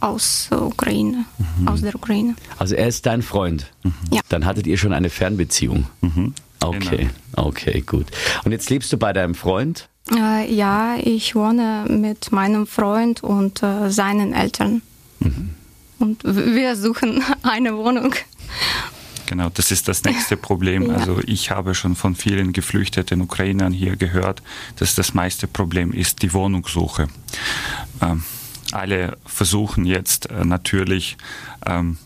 aus 0.00 0.48
Ukraine, 0.50 1.24
mhm. 1.58 1.68
aus 1.68 1.80
der 1.82 1.94
Ukraine. 1.94 2.34
Also 2.58 2.74
er 2.74 2.88
ist 2.88 3.06
dein 3.06 3.22
Freund? 3.22 3.70
Mhm. 3.82 3.92
Ja. 4.12 4.20
Dann 4.28 4.44
hattet 4.44 4.66
ihr 4.66 4.78
schon 4.78 4.92
eine 4.92 5.10
Fernbeziehung? 5.10 5.86
Mhm. 6.00 6.34
Okay, 6.60 7.08
genau. 7.34 7.48
okay, 7.48 7.82
gut. 7.82 8.06
Und 8.44 8.52
jetzt 8.52 8.70
lebst 8.70 8.92
du 8.92 8.96
bei 8.96 9.12
deinem 9.12 9.34
Freund? 9.34 9.88
Äh, 10.10 10.52
ja, 10.52 10.96
ich 10.96 11.34
wohne 11.34 11.84
mit 11.88 12.32
meinem 12.32 12.66
Freund 12.66 13.22
und 13.22 13.62
äh, 13.62 13.90
seinen 13.90 14.32
Eltern. 14.32 14.82
Mhm. 15.20 15.50
Und 15.98 16.22
wir 16.24 16.76
suchen 16.76 17.22
eine 17.42 17.76
Wohnung. 17.76 18.14
Genau, 19.26 19.50
das 19.52 19.70
ist 19.72 19.88
das 19.88 20.04
nächste 20.04 20.36
Problem. 20.36 20.88
Ja. 20.88 20.94
Also 20.96 21.20
ich 21.26 21.50
habe 21.50 21.74
schon 21.74 21.96
von 21.96 22.14
vielen 22.14 22.52
geflüchteten 22.52 23.20
Ukrainern 23.20 23.72
hier 23.72 23.96
gehört, 23.96 24.42
dass 24.76 24.94
das 24.94 25.14
meiste 25.14 25.46
Problem 25.46 25.92
ist 25.92 26.22
die 26.22 26.32
Wohnungssuche. 26.32 27.08
Ähm, 28.00 28.22
alle 28.72 29.16
versuchen 29.24 29.84
jetzt 29.84 30.30
äh, 30.30 30.44
natürlich 30.44 31.16
ähm, 31.64 31.98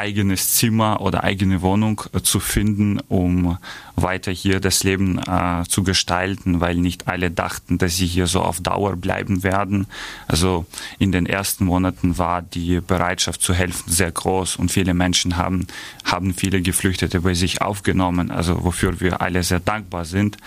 eigenes 0.00 0.54
Zimmer 0.54 1.02
oder 1.02 1.24
eigene 1.24 1.60
Wohnung 1.60 2.02
äh, 2.12 2.20
zu 2.20 2.40
finden, 2.40 3.00
um 3.08 3.58
weiter 3.96 4.32
hier 4.32 4.58
das 4.60 4.82
Leben 4.82 5.18
äh, 5.18 5.64
zu 5.68 5.82
gestalten, 5.82 6.60
weil 6.60 6.76
nicht 6.76 7.06
alle 7.06 7.30
dachten, 7.30 7.76
dass 7.76 7.96
sie 7.96 8.06
hier 8.06 8.26
so 8.26 8.40
auf 8.40 8.60
Dauer 8.60 8.96
bleiben 8.96 9.42
werden. 9.42 9.86
Also 10.26 10.64
in 10.98 11.12
den 11.12 11.26
ersten 11.26 11.66
Monaten 11.66 12.16
war 12.16 12.40
die 12.40 12.80
Bereitschaft 12.80 13.42
zu 13.42 13.52
helfen 13.52 13.90
sehr 13.90 14.10
groß 14.10 14.56
und 14.56 14.70
viele 14.70 14.94
Menschen 14.94 15.36
haben, 15.36 15.66
haben 16.04 16.32
viele 16.32 16.62
Geflüchtete 16.62 17.20
bei 17.20 17.34
sich 17.34 17.60
aufgenommen, 17.60 18.30
also 18.30 18.64
wofür 18.64 19.00
wir 19.00 19.20
alle 19.20 19.42
sehr 19.42 19.60
dankbar 19.60 20.06
sind. 20.06 20.38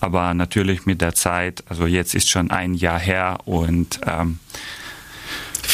Aber 0.00 0.32
natürlich 0.32 0.86
mit 0.86 1.02
der 1.02 1.14
Zeit, 1.14 1.62
also 1.68 1.86
jetzt 1.86 2.14
ist 2.14 2.30
schon 2.30 2.50
ein 2.50 2.72
Jahr 2.72 2.98
her 2.98 3.40
und 3.44 4.00
ähm, 4.06 4.38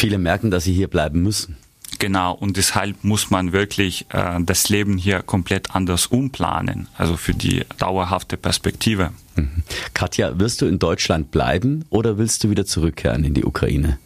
Viele 0.01 0.17
merken, 0.17 0.51
dass 0.51 0.65
sie 0.65 0.73
hier 0.73 0.89
bleiben 0.89 1.23
müssen. 1.23 1.59
Genau, 1.99 2.33
und 2.33 2.57
deshalb 2.57 3.05
muss 3.05 3.29
man 3.29 3.53
wirklich 3.53 4.07
äh, 4.09 4.41
das 4.41 4.71
Leben 4.71 4.97
hier 4.97 5.21
komplett 5.21 5.75
anders 5.75 6.07
umplanen, 6.07 6.89
also 6.97 7.19
für 7.19 7.35
die 7.35 7.67
dauerhafte 7.77 8.39
Perspektive. 8.39 9.11
Mhm. 9.37 9.63
Katja, 9.93 10.39
wirst 10.39 10.63
du 10.63 10.67
in 10.67 10.79
Deutschland 10.79 11.31
bleiben 11.31 11.85
oder 11.91 12.17
willst 12.17 12.43
du 12.43 12.49
wieder 12.49 12.65
zurückkehren 12.65 13.25
in 13.25 13.35
die 13.35 13.45
Ukraine? 13.45 13.99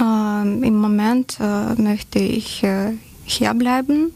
Ähm, 0.00 0.62
Im 0.62 0.76
Moment 0.76 1.38
äh, 1.40 1.74
möchte 1.82 2.20
ich 2.20 2.62
äh, 2.62 2.92
hier 3.24 3.52
bleiben. 3.54 4.12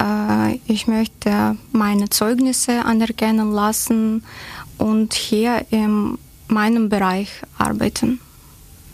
Äh, 0.00 0.60
ich 0.68 0.86
möchte 0.86 1.56
meine 1.72 2.08
Zeugnisse 2.08 2.84
anerkennen 2.84 3.50
lassen 3.50 4.22
und 4.78 5.14
hier 5.14 5.66
in 5.70 6.18
meinem 6.46 6.88
Bereich 6.88 7.30
arbeiten. 7.58 8.20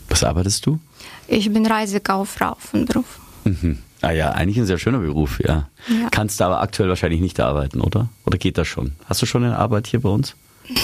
Was 0.09 0.23
arbeitest 0.23 0.65
du? 0.65 0.79
Ich 1.27 1.51
bin 1.51 1.65
Reisekauffrau 1.65 2.55
von 2.59 2.85
Beruf. 2.85 3.19
Mhm. 3.43 3.79
Ah 4.01 4.11
ja, 4.11 4.31
eigentlich 4.31 4.57
ein 4.57 4.65
sehr 4.65 4.77
schöner 4.77 4.99
Beruf, 4.99 5.39
ja. 5.39 5.69
ja. 5.87 6.07
Kannst 6.09 6.39
du 6.39 6.45
aber 6.45 6.61
aktuell 6.61 6.89
wahrscheinlich 6.89 7.19
nicht 7.19 7.39
arbeiten, 7.39 7.81
oder? 7.81 8.09
Oder 8.25 8.37
geht 8.37 8.57
das 8.57 8.67
schon? 8.67 8.93
Hast 9.05 9.21
du 9.21 9.25
schon 9.25 9.43
eine 9.43 9.57
Arbeit 9.57 9.87
hier 9.87 10.01
bei 10.01 10.09
uns? 10.09 10.35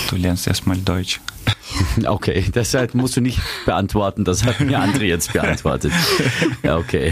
Du 0.10 0.16
lernst 0.16 0.48
erstmal 0.48 0.78
Deutsch. 0.78 1.22
Okay, 2.06 2.46
deshalb 2.54 2.94
musst 2.94 3.18
du 3.18 3.22
nicht 3.22 3.40
beantworten, 3.66 4.24
das 4.24 4.46
hat 4.46 4.60
mir 4.60 4.80
André 4.80 5.04
jetzt 5.04 5.34
beantwortet. 5.34 5.92
Ja, 6.64 6.78
okay. 6.78 7.12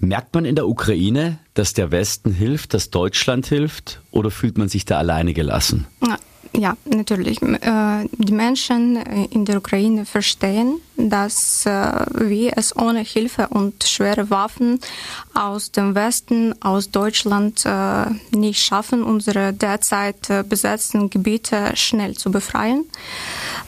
Merkt 0.00 0.34
man 0.34 0.44
in 0.44 0.54
der 0.54 0.66
Ukraine, 0.66 1.38
dass 1.54 1.74
der 1.74 1.90
Westen 1.90 2.32
hilft, 2.32 2.74
dass 2.74 2.90
Deutschland 2.90 3.46
hilft 3.46 4.00
oder 4.10 4.30
fühlt 4.30 4.58
man 4.58 4.68
sich 4.68 4.84
da 4.84 4.98
alleine 4.98 5.32
gelassen? 5.34 5.86
Ja, 6.56 6.76
natürlich. 6.84 7.42
Äh, 7.42 8.08
die 8.16 8.32
Menschen 8.32 8.96
in 8.96 9.44
der 9.44 9.58
Ukraine 9.58 10.04
verstehen, 10.04 10.80
dass 10.96 11.66
äh, 11.66 11.70
wir 12.14 12.52
es 12.56 12.76
ohne 12.76 13.00
Hilfe 13.00 13.48
und 13.48 13.82
schwere 13.82 14.30
Waffen 14.30 14.78
aus 15.34 15.72
dem 15.72 15.96
Westen, 15.96 16.54
aus 16.62 16.90
Deutschland 16.90 17.66
äh, 17.66 18.04
nicht 18.30 18.60
schaffen, 18.60 19.02
unsere 19.02 19.52
derzeit 19.52 20.48
besetzten 20.48 21.10
Gebiete 21.10 21.72
schnell 21.74 22.14
zu 22.14 22.30
befreien. 22.30 22.84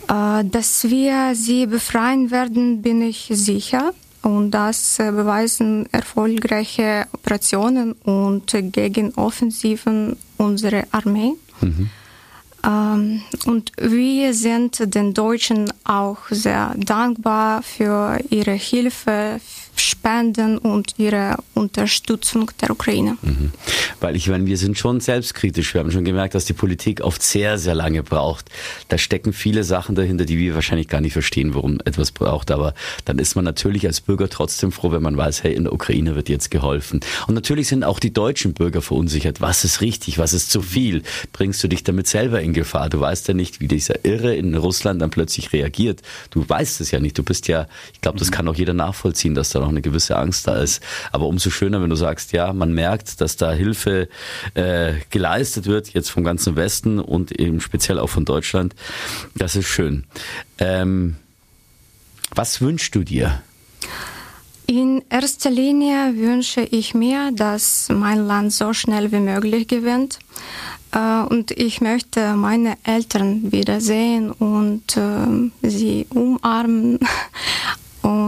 Dass 0.07 0.85
wir 0.85 1.35
sie 1.35 1.67
befreien 1.67 2.31
werden, 2.31 2.83
bin 2.83 3.03
ich 3.03 3.29
sicher. 3.33 3.93
Und 4.23 4.53
das 4.53 4.97
beweisen 4.99 5.89
erfolgreiche 5.93 7.07
Operationen 7.13 7.93
und 7.93 8.53
Gegenoffensiven 8.53 10.17
unserer 10.37 10.85
Armee. 10.93 11.33
Mhm. 11.61 11.91
Ähm, 12.67 13.23
und 13.45 13.73
wir 13.79 14.35
sind 14.35 14.95
den 14.95 15.15
Deutschen 15.15 15.73
auch 15.85 16.19
sehr 16.31 16.75
dankbar 16.77 17.63
für 17.63 18.19
ihre 18.31 18.53
Hilfe, 18.53 19.41
Spenden 19.77 20.59
und 20.59 20.95
ihre 20.99 21.37
Unterstützung 21.55 22.51
der 22.61 22.71
Ukraine. 22.71 23.17
Mhm. 23.23 23.53
Weil 24.01 24.17
ich 24.17 24.29
meine, 24.29 24.47
wir 24.47 24.57
sind 24.57 24.79
schon 24.79 25.01
selbstkritisch. 25.01 25.75
Wir 25.75 25.81
haben 25.81 25.91
schon 25.91 26.05
gemerkt, 26.05 26.35
dass 26.35 26.45
die 26.45 26.53
Politik 26.53 27.01
oft 27.01 27.23
sehr, 27.23 27.59
sehr 27.59 27.75
lange 27.75 28.03
braucht. 28.03 28.51
Da 28.89 28.99
stecken 28.99 29.33
viele 29.33 29.65
Sachen 29.65 29.95
dahinter, 29.95 30.25
die 30.25 30.39
wir 30.39 30.55
wahrscheinlich 30.55 30.89
gar 30.89 31.01
nicht 31.01 31.13
verstehen, 31.13 31.55
warum 31.55 31.79
etwas 31.85 32.13
braucht. 32.13 32.51
Aber 32.51 32.75
dann 33.05 33.19
ist 33.19 33.37
man 33.37 33.45
natürlich 33.45 33.87
als 33.87 34.01
Bürger 34.01 34.29
trotzdem 34.29 34.73
froh, 34.73 34.93
wenn 34.93 35.03
man 35.03 35.17
weiß, 35.17 35.43
hey, 35.43 35.55
in 35.55 35.65
der 35.65 35.73
Ukraine 35.73 36.15
wird 36.15 36.29
jetzt 36.29 36.51
geholfen. 36.51 37.01
Und 37.27 37.35
natürlich 37.35 37.69
sind 37.69 37.85
auch 37.85 37.99
die 37.99 38.13
deutschen 38.13 38.55
Bürger 38.55 38.83
verunsichert. 38.83 39.41
Was 39.41 39.65
ist 39.65 39.81
richtig? 39.81 40.19
Was 40.19 40.33
ist 40.33 40.51
zu 40.51 40.63
viel? 40.63 41.03
Bringst 41.33 41.63
du 41.63 41.69
dich 41.69 41.85
damit 41.85 42.07
selber 42.07 42.41
in 42.41 42.53
Gefahr? 42.53 42.89
Du 42.89 43.01
weißt 43.01 43.29
ja 43.29 43.35
nicht, 43.35 43.61
wie 43.61 43.69
dieser 43.69 44.05
Irre 44.05 44.35
in 44.35 44.55
Russland 44.55 45.03
dann 45.03 45.11
plötzlich 45.11 45.53
reagiert. 45.53 46.03
Du 46.31 46.49
weißt 46.49 46.81
es 46.81 46.91
ja 46.91 47.01
nicht. 47.01 47.19
Du 47.19 47.23
bist 47.23 47.49
ja, 47.49 47.67
ich 47.93 48.01
glaube, 48.01 48.19
das 48.19 48.31
kann 48.31 48.49
auch 48.49 48.55
jeder 48.55 48.75
nachvollziehen, 48.75 49.35
dass 49.35 49.51
da 49.51 49.66
noch 49.67 49.73
eine 49.73 49.83
gewisse 49.83 50.17
Angst 50.17 50.47
da 50.47 50.57
ist. 50.57 50.83
Aber 51.13 51.27
umso 51.27 51.51
schöner, 51.51 51.83
wenn 51.83 51.91
du 51.91 51.97
sagst, 51.97 52.33
ja, 52.33 52.53
man 52.53 52.73
merkt, 52.73 53.21
dass 53.21 53.37
da 53.37 53.53
Hilfe 53.53 54.09
äh, 54.55 54.95
geleistet 55.11 55.67
wird, 55.67 55.93
jetzt 55.93 56.11
vom 56.11 56.25
ganzen 56.25 56.57
Westen 56.57 57.01
und 57.01 57.33
eben 57.33 57.61
speziell 57.61 57.99
auch 57.99 58.09
von 58.11 58.25
Deutschland. 58.25 58.75
Das 59.35 59.57
ist 59.57 59.67
schön. 59.67 60.05
Ähm, 60.59 61.17
was 62.35 62.61
wünschst 62.61 62.95
du 62.95 63.03
dir? 63.03 63.43
In 64.67 65.03
erster 65.11 65.51
Linie 65.51 66.17
wünsche 66.17 66.61
ich 66.61 66.95
mir, 66.95 67.31
dass 67.33 67.89
mein 67.89 68.27
Land 68.27 68.53
so 68.53 68.73
schnell 68.73 69.13
wie 69.13 69.21
möglich 69.21 69.69
gewinnt. 69.69 70.19
Äh, 70.93 71.23
und 71.23 71.51
ich 71.53 71.81
möchte 71.81 72.35
meine 72.35 72.77
Eltern 72.85 73.53
wiedersehen 73.53 74.31
und 74.33 74.97
äh, 74.97 75.69
sie 75.69 76.07
umarmen. 76.11 76.99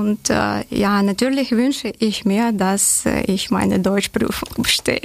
Und 0.08 0.30
äh, 0.30 0.64
ja, 0.70 1.02
natürlich 1.02 1.50
wünsche 1.50 1.92
ich 1.98 2.24
mir, 2.24 2.52
dass 2.52 3.04
äh, 3.04 3.24
ich 3.24 3.50
meine 3.50 3.78
Deutschprüfung 3.78 4.62
bestehe. 4.62 5.02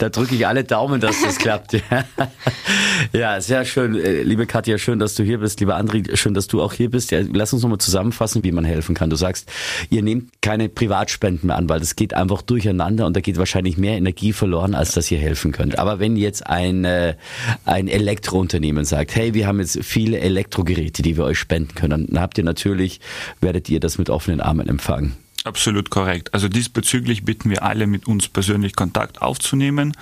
Da 0.00 0.08
drücke 0.08 0.34
ich 0.34 0.46
alle 0.46 0.64
Daumen, 0.64 0.98
dass 0.98 1.20
das 1.20 1.36
klappt. 1.36 1.76
ja, 3.12 3.38
sehr 3.42 3.66
schön. 3.66 3.94
Äh, 4.00 4.22
liebe 4.22 4.46
Katja, 4.46 4.78
schön, 4.78 4.98
dass 4.98 5.14
du 5.14 5.22
hier 5.22 5.40
bist. 5.40 5.60
Lieber 5.60 5.78
André, 5.78 6.16
schön, 6.16 6.32
dass 6.32 6.46
du 6.46 6.62
auch 6.62 6.72
hier 6.72 6.90
bist. 6.90 7.10
Ja, 7.10 7.20
lass 7.30 7.52
uns 7.52 7.62
nochmal 7.62 7.78
zusammenfassen, 7.78 8.42
wie 8.42 8.50
man 8.50 8.64
helfen 8.64 8.94
kann. 8.94 9.10
Du 9.10 9.16
sagst, 9.16 9.52
ihr 9.90 10.02
nehmt 10.02 10.40
keine 10.40 10.70
Privatspenden 10.70 11.48
mehr 11.48 11.56
an, 11.56 11.68
weil 11.68 11.80
das 11.80 11.96
geht 11.96 12.14
einfach 12.14 12.40
durcheinander 12.40 13.04
und 13.04 13.14
da 13.14 13.20
geht 13.20 13.36
wahrscheinlich 13.36 13.76
mehr 13.76 13.98
Energie 13.98 14.32
verloren, 14.32 14.74
als 14.74 14.92
dass 14.92 15.10
ihr 15.10 15.18
helfen 15.18 15.52
könnt. 15.52 15.78
Aber 15.78 15.98
wenn 15.98 16.16
jetzt 16.16 16.46
ein, 16.46 16.86
äh, 16.86 17.16
ein 17.66 17.86
Elektrounternehmen 17.86 18.86
sagt, 18.86 19.14
hey, 19.14 19.34
wir 19.34 19.46
haben 19.46 19.60
jetzt 19.60 19.84
viele 19.84 20.18
Elektrogeräte, 20.20 21.02
die 21.02 21.18
wir 21.18 21.24
euch 21.24 21.38
spenden 21.38 21.74
können, 21.74 22.06
dann 22.06 22.22
habt 22.22 22.38
ihr 22.38 22.44
natürlich, 22.44 23.00
werdet 23.42 23.68
ihr 23.68 23.80
das 23.80 23.98
mit 23.98 24.08
offenen 24.08 24.40
Armen 24.40 24.66
empfangen. 24.66 25.14
Absolut 25.44 25.88
korrekt. 25.88 26.34
Also 26.34 26.48
diesbezüglich 26.48 27.24
bitten 27.24 27.48
wir 27.48 27.62
alle, 27.62 27.86
mit 27.86 28.06
uns 28.06 28.28
persönlich 28.28 28.76
Kontakt 28.76 29.22
aufzunehmen 29.22 29.94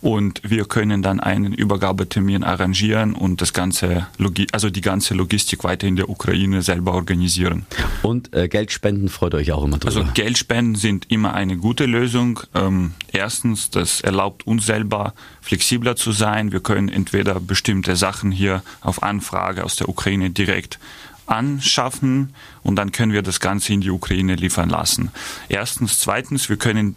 und 0.00 0.40
wir 0.42 0.64
können 0.64 1.02
dann 1.02 1.20
einen 1.20 1.52
Übergabetermin 1.52 2.42
arrangieren 2.44 3.14
und 3.14 3.42
das 3.42 3.52
ganze, 3.52 4.06
Logi 4.16 4.46
also 4.52 4.70
die 4.70 4.80
ganze 4.80 5.12
Logistik 5.12 5.64
weiter 5.64 5.86
in 5.86 5.96
der 5.96 6.08
Ukraine 6.08 6.62
selber 6.62 6.94
organisieren. 6.94 7.66
Und 8.02 8.32
äh, 8.34 8.48
Geldspenden 8.48 9.10
freut 9.10 9.34
euch 9.34 9.52
auch 9.52 9.64
immer 9.64 9.76
drüber. 9.76 9.98
Also 9.98 10.12
Geldspenden 10.14 10.76
sind 10.76 11.10
immer 11.10 11.34
eine 11.34 11.58
gute 11.58 11.84
Lösung. 11.84 12.40
Ähm, 12.54 12.92
erstens, 13.12 13.68
das 13.68 14.00
erlaubt 14.00 14.46
uns 14.46 14.64
selber 14.64 15.12
flexibler 15.42 15.96
zu 15.96 16.12
sein. 16.12 16.52
Wir 16.52 16.60
können 16.60 16.88
entweder 16.88 17.38
bestimmte 17.38 17.96
Sachen 17.96 18.30
hier 18.30 18.62
auf 18.80 19.02
Anfrage 19.02 19.62
aus 19.62 19.76
der 19.76 19.90
Ukraine 19.90 20.30
direkt 20.30 20.78
anschaffen 21.26 22.34
und 22.62 22.76
dann 22.76 22.92
können 22.92 23.12
wir 23.12 23.22
das 23.22 23.40
Ganze 23.40 23.72
in 23.72 23.80
die 23.80 23.90
Ukraine 23.90 24.34
liefern 24.36 24.68
lassen. 24.68 25.10
Erstens. 25.48 25.98
Zweitens, 25.98 26.48
wir 26.48 26.56
können 26.56 26.96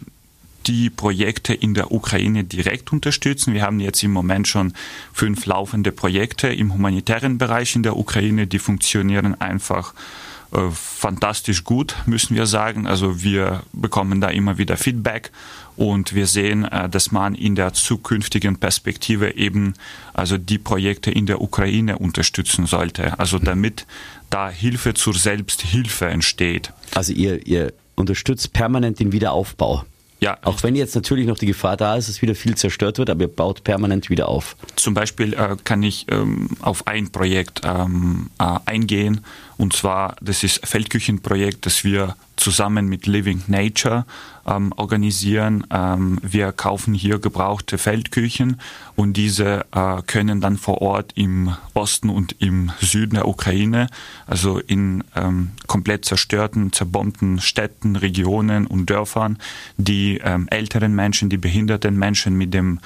die 0.66 0.90
Projekte 0.90 1.54
in 1.54 1.74
der 1.74 1.90
Ukraine 1.90 2.44
direkt 2.44 2.92
unterstützen. 2.92 3.54
Wir 3.54 3.62
haben 3.62 3.80
jetzt 3.80 4.02
im 4.02 4.12
Moment 4.12 4.46
schon 4.46 4.74
fünf 5.12 5.46
laufende 5.46 5.90
Projekte 5.90 6.48
im 6.48 6.74
humanitären 6.74 7.38
Bereich 7.38 7.74
in 7.76 7.82
der 7.82 7.96
Ukraine, 7.96 8.46
die 8.46 8.58
funktionieren 8.58 9.40
einfach 9.40 9.94
äh, 9.94 10.29
fantastisch 10.72 11.64
gut, 11.64 11.94
müssen 12.06 12.34
wir 12.34 12.46
sagen. 12.46 12.86
Also 12.86 13.22
wir 13.22 13.62
bekommen 13.72 14.20
da 14.20 14.28
immer 14.28 14.58
wieder 14.58 14.76
Feedback 14.76 15.30
und 15.76 16.14
wir 16.14 16.26
sehen, 16.26 16.64
äh, 16.64 16.88
dass 16.88 17.12
man 17.12 17.34
in 17.34 17.54
der 17.54 17.72
zukünftigen 17.72 18.56
Perspektive 18.56 19.36
eben 19.36 19.74
also 20.12 20.36
die 20.38 20.58
Projekte 20.58 21.10
in 21.10 21.26
der 21.26 21.40
Ukraine 21.40 21.98
unterstützen 21.98 22.66
sollte. 22.66 23.18
Also 23.18 23.38
damit 23.38 23.86
da 24.28 24.50
Hilfe 24.50 24.94
zur 24.94 25.14
Selbsthilfe 25.14 26.06
entsteht. 26.06 26.72
Also 26.94 27.12
ihr, 27.12 27.46
ihr 27.46 27.72
unterstützt 27.94 28.52
permanent 28.52 28.98
den 29.00 29.12
Wiederaufbau. 29.12 29.84
Ja. 30.20 30.38
Auch 30.42 30.62
wenn 30.62 30.76
jetzt 30.76 30.94
natürlich 30.94 31.26
noch 31.26 31.38
die 31.38 31.46
Gefahr 31.46 31.76
da 31.76 31.96
ist, 31.96 32.08
dass 32.08 32.20
wieder 32.22 32.34
viel 32.34 32.54
zerstört 32.54 32.98
wird, 32.98 33.08
aber 33.08 33.22
ihr 33.22 33.28
baut 33.28 33.64
permanent 33.64 34.10
wieder 34.10 34.28
auf. 34.28 34.54
Zum 34.76 34.92
Beispiel 34.94 35.32
äh, 35.32 35.56
kann 35.64 35.82
ich 35.82 36.06
ähm, 36.10 36.50
auf 36.60 36.86
ein 36.86 37.10
Projekt 37.10 37.62
ähm, 37.64 38.30
äh, 38.38 38.58
eingehen. 38.66 39.24
Und 39.56 39.72
zwar, 39.72 40.16
das 40.20 40.44
ist 40.44 40.66
Feldküchenprojekt, 40.66 41.64
das 41.64 41.84
wir 41.84 42.16
zusammen 42.40 42.88
mit 42.88 43.06
Living 43.06 43.42
Nature 43.46 44.06
ähm, 44.46 44.72
organisieren. 44.76 45.66
Ähm, 45.70 46.18
wir 46.22 46.52
kaufen 46.52 46.94
hier 46.94 47.18
gebrauchte 47.18 47.78
Feldküchen 47.78 48.60
und 48.96 49.12
diese 49.14 49.66
äh, 49.72 50.02
können 50.06 50.40
dann 50.40 50.56
vor 50.56 50.80
Ort 50.82 51.12
im 51.14 51.54
Osten 51.74 52.08
und 52.08 52.36
im 52.40 52.72
Süden 52.80 53.14
der 53.14 53.28
Ukraine, 53.28 53.88
also 54.26 54.58
in 54.58 55.04
ähm, 55.14 55.50
komplett 55.66 56.04
zerstörten, 56.04 56.72
zerbombten 56.72 57.40
Städten, 57.40 57.96
Regionen 57.96 58.66
und 58.66 58.88
Dörfern, 58.88 59.38
die 59.76 60.18
ähm, 60.24 60.48
älteren 60.50 60.94
Menschen, 60.94 61.28
die 61.28 61.38
behinderten 61.38 61.96
Menschen 61.98 62.36
mit 62.36 62.54
dem 62.54 62.80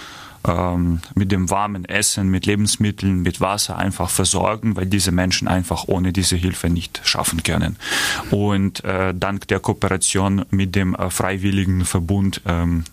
ähm, 0.46 1.00
mit 1.14 1.32
dem 1.32 1.50
warmen 1.50 1.84
Essen, 1.84 2.28
mit 2.28 2.46
Lebensmitteln, 2.46 3.22
mit 3.22 3.40
Wasser 3.40 3.78
einfach 3.78 4.10
versorgen, 4.10 4.76
weil 4.76 4.86
diese 4.86 5.12
Menschen 5.12 5.48
einfach 5.48 5.84
ohne 5.88 6.12
diese 6.12 6.36
Hilfe 6.36 6.70
nicht 6.70 7.00
schaffen 7.04 7.42
können. 7.42 7.76
Und 8.30 8.84
äh, 8.84 9.14
dank 9.14 9.48
der 9.48 9.60
Kooperation 9.60 10.44
mit 10.50 10.74
dem 10.74 10.94
äh, 10.94 11.10
Freiwilligen 11.10 11.84
Verbund 11.84 12.42
ähm, 12.46 12.84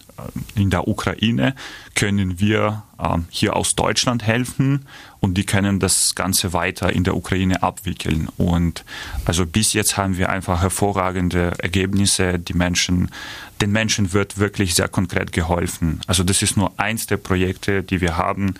in 0.55 0.70
der 0.70 0.88
Ukraine 0.88 1.55
können 1.96 2.39
wir 2.39 2.84
hier 3.29 3.55
aus 3.55 3.75
Deutschland 3.75 4.24
helfen 4.24 4.86
und 5.22 5.36
die 5.36 5.46
können 5.46 5.79
das 5.79 6.15
Ganze 6.15 6.51
weiter 6.51 6.91
in 6.91 7.03
der 7.03 7.15
Ukraine 7.15 7.62
abwickeln. 7.62 8.27
Und 8.38 8.84
also 9.24 9.46
bis 9.46 9.74
jetzt 9.74 9.96
haben 9.96 10.17
wir 10.17 10.29
einfach 10.29 10.63
hervorragende 10.63 11.53
Ergebnisse. 11.60 12.39
Die 12.39 12.55
Menschen, 12.55 13.12
den 13.62 13.72
Menschen 13.72 14.13
wird 14.13 14.39
wirklich 14.39 14.74
sehr 14.74 14.88
konkret 14.88 15.31
geholfen. 15.31 16.01
Also 16.08 16.24
das 16.24 16.41
ist 16.41 16.58
nur 16.58 16.74
eins 16.77 17.05
der 17.05 17.17
Projekte, 17.17 17.84
die 17.84 18.01
wir 18.01 18.17
haben, 18.17 18.55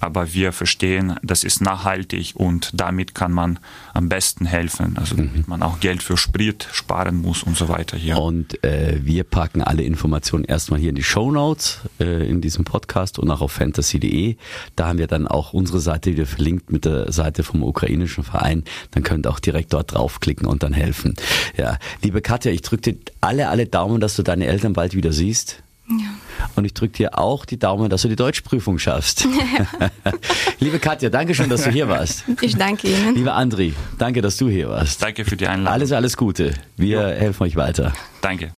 aber 0.00 0.34
wir 0.34 0.52
verstehen, 0.52 1.16
das 1.22 1.44
ist 1.44 1.62
nachhaltig 1.62 2.34
und 2.34 2.70
damit 2.74 3.14
kann 3.14 3.32
man 3.32 3.58
am 3.94 4.10
besten 4.10 4.44
helfen. 4.44 4.98
Also 4.98 5.14
mhm. 5.14 5.28
damit 5.28 5.48
man 5.48 5.62
auch 5.62 5.80
Geld 5.80 6.02
für 6.02 6.18
Sprit 6.18 6.68
sparen 6.72 7.22
muss 7.22 7.42
und 7.42 7.56
so 7.56 7.70
weiter 7.70 7.96
hier. 7.96 8.18
Und 8.18 8.62
äh, 8.62 8.98
wir 9.02 9.24
packen 9.24 9.62
alle 9.62 9.82
Informationen 9.82 10.44
erstmal 10.44 10.78
hier 10.78 10.90
in 10.90 10.96
die 10.96 11.02
Show 11.02 11.30
Notes 11.30 11.80
äh, 11.98 12.28
in 12.28 12.42
diesem 12.42 12.66
Podcast 12.66 13.18
und 13.18 13.30
auch 13.30 13.40
auf 13.40 13.52
fantasy.de. 13.82 14.36
Da 14.76 14.88
haben 14.88 14.98
wir 14.98 15.06
dann 15.06 15.26
auch 15.26 15.52
unsere 15.52 15.80
Seite 15.80 16.12
wieder 16.12 16.26
verlinkt 16.26 16.70
mit 16.72 16.84
der 16.84 17.12
Seite 17.12 17.42
vom 17.42 17.62
ukrainischen 17.62 18.24
Verein. 18.24 18.64
Dann 18.92 19.02
könnt 19.02 19.26
ihr 19.26 19.30
auch 19.30 19.40
direkt 19.40 19.72
dort 19.72 19.92
draufklicken 19.92 20.46
und 20.46 20.62
dann 20.62 20.72
helfen. 20.72 21.14
Ja, 21.56 21.78
liebe 22.02 22.22
Katja, 22.22 22.52
ich 22.52 22.62
drücke 22.62 22.92
dir 22.92 22.98
alle, 23.20 23.48
alle 23.48 23.66
Daumen, 23.66 24.00
dass 24.00 24.16
du 24.16 24.22
deine 24.22 24.46
Eltern 24.46 24.72
bald 24.72 24.94
wieder 24.94 25.12
siehst. 25.12 25.62
Ja. 25.88 26.06
Und 26.54 26.64
ich 26.64 26.74
drücke 26.74 26.94
dir 26.96 27.18
auch 27.18 27.44
die 27.44 27.58
Daumen, 27.58 27.90
dass 27.90 28.02
du 28.02 28.08
die 28.08 28.16
Deutschprüfung 28.16 28.78
schaffst. 28.78 29.26
Ja. 29.26 29.90
Liebe 30.60 30.78
Katja, 30.78 31.10
danke 31.10 31.34
schön, 31.34 31.50
dass 31.50 31.64
du 31.64 31.70
hier 31.70 31.88
warst. 31.88 32.24
Ich 32.40 32.56
danke 32.56 32.88
Ihnen. 32.88 33.14
Lieber 33.14 33.34
Andri, 33.34 33.74
danke, 33.98 34.22
dass 34.22 34.36
du 34.36 34.48
hier 34.48 34.68
warst. 34.68 35.02
Danke 35.02 35.24
für 35.24 35.36
die 35.36 35.46
Einladung. 35.46 35.74
Alles, 35.74 35.92
alles 35.92 36.16
Gute. 36.16 36.54
Wir 36.76 37.02
jo. 37.02 37.20
helfen 37.20 37.42
euch 37.42 37.56
weiter. 37.56 37.92
Danke. 38.22 38.50